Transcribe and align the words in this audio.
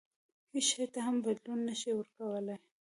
هیڅ 0.53 0.65
شي 0.73 0.85
ته 0.93 0.99
هم 1.07 1.15
بدلون 1.25 1.59
نه 1.67 1.75
شي 1.81 1.91
ورکولای. 1.95 2.57